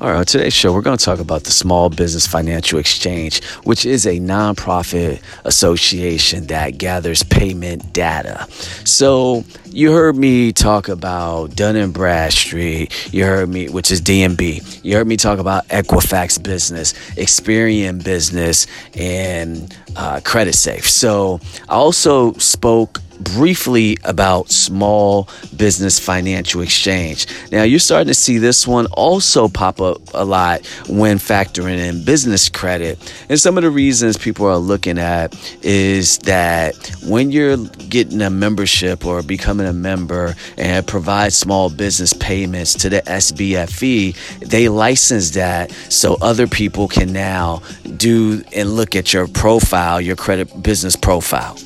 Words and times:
All 0.00 0.12
right, 0.12 0.24
today's 0.24 0.52
show, 0.54 0.72
we're 0.72 0.82
going 0.82 0.96
to 0.96 1.04
talk 1.04 1.18
about 1.18 1.42
the 1.42 1.50
Small 1.50 1.90
Business 1.90 2.24
Financial 2.24 2.78
Exchange, 2.78 3.42
which 3.64 3.84
is 3.84 4.06
a 4.06 4.20
nonprofit 4.20 5.20
association 5.44 6.46
that 6.46 6.78
gathers 6.78 7.24
payment 7.24 7.92
data. 7.92 8.46
So, 8.84 9.42
you 9.64 9.90
heard 9.90 10.14
me 10.14 10.52
talk 10.52 10.88
about 10.88 11.56
Dun 11.56 11.74
and 11.74 11.92
Bradstreet. 11.92 13.12
You 13.12 13.24
heard 13.24 13.48
me, 13.48 13.70
which 13.70 13.90
is 13.90 14.00
D&B, 14.00 14.62
You 14.84 14.94
heard 14.94 15.08
me 15.08 15.16
talk 15.16 15.40
about 15.40 15.66
Equifax 15.66 16.40
Business, 16.40 16.92
Experian 17.16 18.04
Business, 18.04 18.68
and 18.94 19.76
uh, 19.96 20.20
Creditsafe. 20.20 20.84
So, 20.84 21.40
I 21.68 21.74
also 21.74 22.34
spoke 22.34 23.00
briefly 23.20 23.98
about 24.04 24.50
small 24.50 25.28
business 25.56 25.98
financial 25.98 26.60
exchange. 26.60 27.26
Now, 27.50 27.62
you're 27.62 27.78
starting 27.78 28.08
to 28.08 28.14
see 28.14 28.38
this 28.38 28.66
one 28.66 28.86
also 28.86 29.48
pop 29.48 29.80
up 29.80 29.98
a 30.14 30.24
lot 30.24 30.66
when 30.88 31.18
factoring 31.18 31.78
in 31.78 32.04
business 32.04 32.48
credit. 32.48 32.98
And 33.28 33.38
some 33.38 33.56
of 33.56 33.64
the 33.64 33.70
reasons 33.70 34.16
people 34.16 34.46
are 34.46 34.56
looking 34.56 34.98
at 34.98 35.34
is 35.62 36.18
that 36.18 36.74
when 37.04 37.30
you're 37.30 37.56
getting 37.88 38.22
a 38.22 38.30
membership 38.30 39.04
or 39.04 39.22
becoming 39.22 39.66
a 39.66 39.72
member 39.72 40.34
and 40.56 40.86
provide 40.86 41.32
small 41.32 41.70
business 41.70 42.12
payments 42.12 42.74
to 42.74 42.88
the 42.88 43.02
SBFE, 43.02 44.40
they 44.40 44.68
license 44.68 45.30
that 45.30 45.70
so 45.88 46.16
other 46.20 46.46
people 46.46 46.88
can 46.88 47.12
now 47.12 47.62
do 47.96 48.42
and 48.54 48.70
look 48.74 48.94
at 48.94 49.12
your 49.12 49.26
profile, 49.26 50.00
your 50.00 50.16
credit 50.16 50.62
business 50.62 50.96
profile. 50.96 51.56